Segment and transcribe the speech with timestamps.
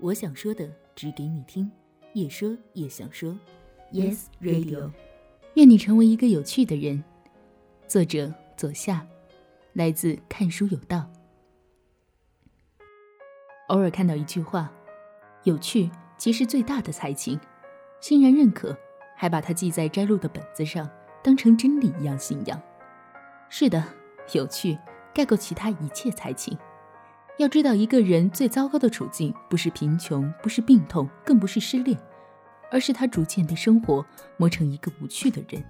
[0.00, 1.70] 我想说的，只给你听。
[2.12, 3.38] 也说也想说
[3.92, 4.90] ，Yes Radio。
[5.54, 7.04] 愿你成为一个有趣的人。
[7.86, 9.06] 作者：左下，
[9.74, 11.10] 来自看书有道。
[13.68, 14.72] 偶尔看到一句话
[15.44, 17.38] ：“有趣其实最大的才情。”
[18.00, 18.76] 欣然认可，
[19.14, 20.88] 还把它记在摘录的本子上，
[21.22, 22.60] 当成真理一样信仰。
[23.48, 23.84] 是的，
[24.32, 24.78] 有趣
[25.14, 26.56] 盖过其他一切才情。
[27.40, 31.98] 要知道，一个人最糟糕的处境，不是贫穷，不是病痛，更不是失恋，
[32.70, 34.04] 而是他逐渐被生活
[34.36, 35.64] 磨成一个无趣的人，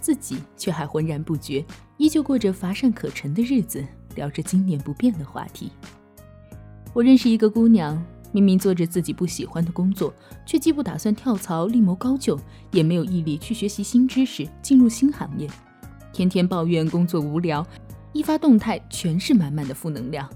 [0.00, 1.62] 自己却还浑然不觉，
[1.98, 3.84] 依旧过着乏善可陈的日子，
[4.14, 5.70] 聊着经年不变的话题。
[6.94, 10.14] 我认识一个姑娘，明明做着自己不喜欢的工作，
[10.46, 15.46] 却既不打算跳槽另谋高就，也没有毅力去学习新知识，进入新行业，
[16.10, 17.66] 天天抱怨工作无聊，
[18.14, 20.26] 一发动态全是满满的负能量。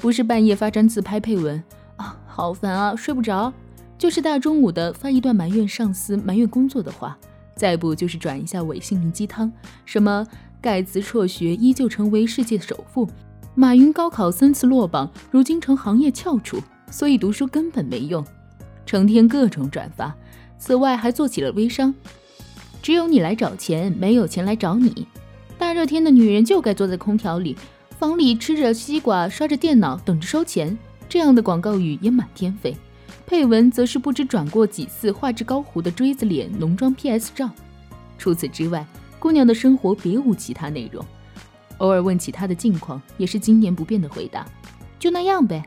[0.00, 1.62] 不是半夜发张自拍配文
[1.96, 3.52] 啊，好烦啊，睡不着；
[3.98, 7.10] 就是大中午的发一段埋怨上司、埋怨工作的话；
[7.54, 9.52] 再不就是转一下伪心灵鸡汤，
[9.84, 10.26] 什么
[10.60, 13.06] 盖茨辍学依旧成为世界首富，
[13.54, 16.58] 马云高考三次落榜，如今成行业翘楚，
[16.90, 18.24] 所以读书根本没用，
[18.86, 20.14] 成天各种转发。
[20.58, 21.94] 此外还做起了微商，
[22.80, 25.06] 只有你来找钱，没有钱来找你。
[25.58, 27.54] 大热天的女人就该坐在空调里。
[28.00, 30.74] 房里吃着西瓜，刷着电脑，等着收钱。
[31.06, 32.74] 这样的广告语也满天飞，
[33.26, 37.50] 配文则是不知转过几次画质高糊的锥子脸浓妆 PS 照。
[38.16, 38.86] 除此之外，
[39.18, 41.04] 姑娘的生活别无其他内容。
[41.76, 44.46] 偶尔问起她的近况，也是经年不变的回答：
[44.98, 45.62] 就那样呗。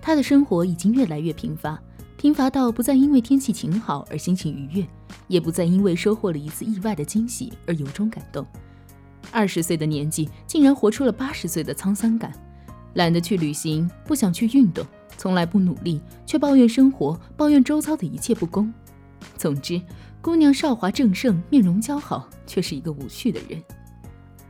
[0.00, 1.76] 她的生活已经越来越贫乏，
[2.16, 4.86] 贫乏到不再因为天气晴好而心情愉悦，
[5.26, 8.46] 也不再因为收获了一次意外的惊喜而由衷感动。
[9.30, 12.32] 二十岁的年纪，竟然活出了八十岁的沧桑感。
[12.94, 14.84] 懒得去旅行，不想去运动，
[15.16, 18.72] 从来不努力，却抱怨生活，抱怨周遭的一切不公。
[19.36, 19.80] 总之，
[20.20, 23.62] 姑娘少华正盛，面容姣好，却是一个无趣的人。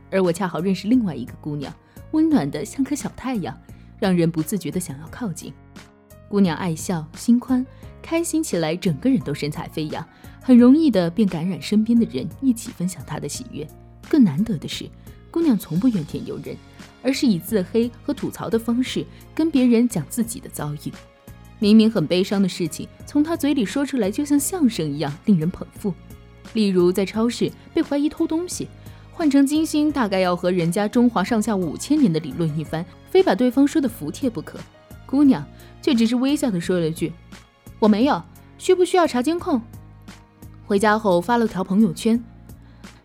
[0.09, 1.71] 而我恰好认识另外一个姑娘，
[2.11, 3.55] 温暖的像颗小太阳，
[3.99, 5.53] 让人不自觉的想要靠近。
[6.27, 7.65] 姑娘爱笑，心宽，
[8.01, 10.03] 开心起来，整个人都神采飞扬，
[10.41, 13.67] 很容易的便感染身边的人，一起分享她的喜悦。
[14.11, 14.89] 更难得的是，
[15.31, 16.53] 姑娘从不怨天尤人，
[17.01, 20.91] 而是以自黑和吐槽的方式跟别人讲自己的遭遇。
[21.59, 25.93] 明明很悲伤的事情，从她嘴里说出来，就像相声一样令人捧腹。
[26.51, 28.67] 例如在超市被怀疑偷东西，
[29.13, 34.59] 换成金星，大概要和人家中华上下五千年的理论一番，非把对方说的服帖不可。
[35.05, 35.41] 姑娘
[35.81, 37.13] 却只是微笑的说了句
[37.79, 38.21] ：“我没有，
[38.57, 39.61] 需不需要查监控？”
[40.67, 42.21] 回家后发了条朋友圈。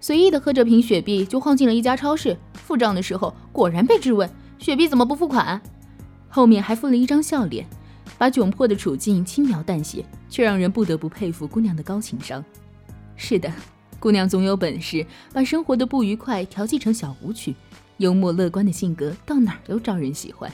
[0.01, 2.37] 随意的喝着瓶雪碧，就晃进了一家超市。
[2.55, 5.61] 付账的时候，果然被质问：“雪碧怎么不付款？”
[6.29, 7.67] 后面还附了一张笑脸，
[8.19, 12.45] 把窘迫的处境轻描淡写，却让人不得不佩服姑娘的高情商。
[13.17, 13.51] 是的，
[13.99, 17.55] 姑娘总有本事把生活的不愉快调剂成小舞曲，
[17.97, 20.53] 幽默乐观的性格到哪儿都招人喜欢。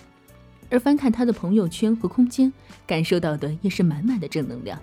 [0.70, 2.52] 而翻看她的朋友圈和空间，
[2.86, 4.78] 感受到的也是满满的正能量。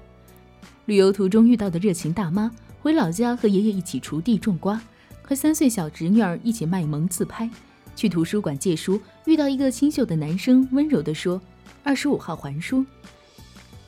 [0.86, 2.52] 旅游途中遇到的热情大妈。
[2.82, 4.82] 回老家和爷爷一起锄地种瓜，
[5.22, 7.50] 和三岁小侄女儿一起卖萌自拍。
[7.96, 11.42] 去图书馆借书，遇到一个清秀的男生，温柔地说
[11.84, 12.86] ：“二十五号还书。”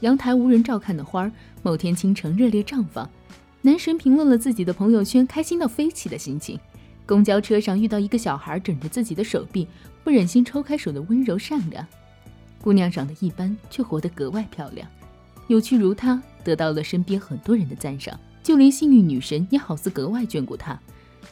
[0.02, 1.32] 阳台无人照看的花儿，
[1.64, 3.10] 某天清晨热烈绽放。
[3.62, 6.60] 男神评论了自己的朋友圈，开心到飞起的心情。
[7.06, 9.68] 公交车上遇到一个小孩枕着自己的手臂，
[10.04, 11.86] 不忍心抽开手的温柔善良。
[12.62, 14.86] 姑娘长得一般，却活得格外漂亮。
[15.48, 18.20] 有趣如她，得到了身边很多人的赞赏。
[18.44, 20.80] 就连幸运女神也好似格外眷顾她，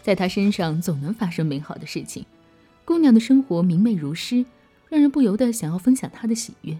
[0.01, 2.25] 在她身上总能发生美好的事情。
[2.85, 4.45] 姑娘的生活明媚如诗，
[4.89, 6.77] 让人不由得想要分享她的喜悦。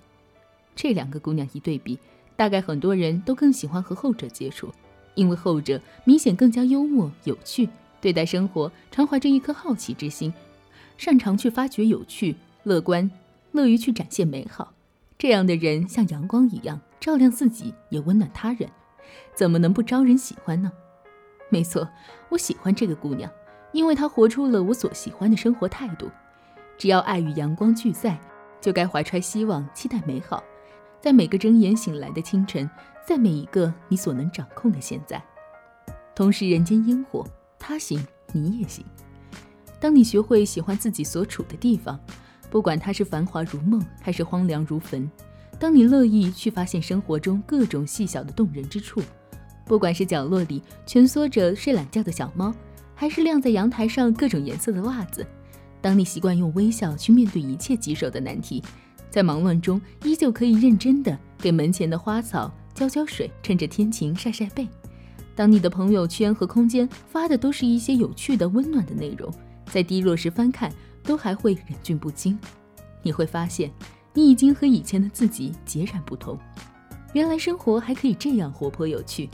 [0.75, 1.99] 这两个姑娘一对比，
[2.35, 4.73] 大概很多人都更喜欢和后者接触，
[5.15, 7.67] 因为后者明显更加幽默有趣，
[7.99, 10.33] 对待生活常怀着一颗好奇之心，
[10.97, 13.09] 擅长去发掘有趣、乐观，
[13.51, 14.73] 乐于去展现美好。
[15.17, 18.69] 这样的人像阳光一样，照亮自己，也温暖他人。
[19.33, 20.71] 怎么能不招人喜欢呢？
[21.49, 21.87] 没错，
[22.29, 23.31] 我喜欢这个姑娘，
[23.71, 26.09] 因为她活出了我所喜欢的生活态度。
[26.77, 28.17] 只要爱与阳光俱在，
[28.61, 30.43] 就该怀揣希望，期待美好。
[31.01, 32.69] 在每个睁眼醒来的清晨，
[33.05, 35.21] 在每一个你所能掌控的现在。
[36.13, 37.25] 同是人间烟火，
[37.57, 38.85] 他行你也行。
[39.79, 41.99] 当你学会喜欢自己所处的地方，
[42.49, 45.09] 不管它是繁华如梦，还是荒凉如坟。
[45.59, 49.01] 当你乐意去发现生活中各种细小的动人之处，
[49.65, 52.53] 不管是角落里蜷缩着睡懒觉的小猫，
[52.95, 55.21] 还是晾在阳台上各种颜色的袜子；
[55.81, 58.63] 当你习惯用微笑去面对一切棘手的难题；
[59.11, 64.67] 在忙乱中依旧可以认真的给门前的花草浇浇水，趁着天晴晒晒背。
[65.35, 69.29] 当你的朋友圈和空间发的都是一些有趣的、温暖的内容，
[69.65, 70.71] 在低落时翻看，
[71.03, 72.37] 都还会忍俊不禁。
[73.01, 73.71] 你会发现，
[74.13, 76.37] 你已经和以前的自己截然不同。
[77.13, 79.29] 原来生活还可以这样活泼有趣，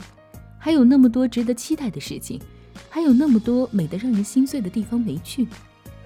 [0.58, 2.40] 还有那么多值得期待的事情，
[2.88, 5.46] 还有那么多美得让人心碎的地方没去，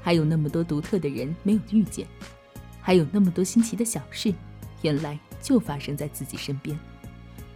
[0.02, 2.06] 还有那么多独特的人没有遇见，
[2.80, 4.34] 还有那么多新奇的小事，
[4.82, 6.76] 原来就发生在自己身边。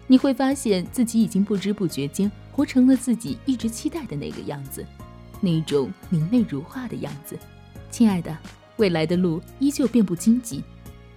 [0.07, 4.85] 你会发现自己已经不知不觉间活成了自己一直期待的那个样子，
[5.41, 7.39] 那种明媚如画的样子。
[7.91, 8.37] 亲爱的，
[8.77, 10.63] 未来的路依旧遍布荆棘，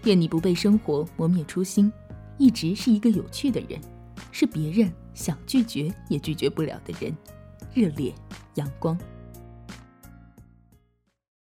[0.08, 1.92] 愿你不被生活磨灭初心。
[2.38, 3.82] 一直是一个有趣的人，
[4.32, 7.14] 是别人想拒绝也拒绝不了的人，
[7.74, 8.14] 热烈
[8.56, 8.98] 阳光。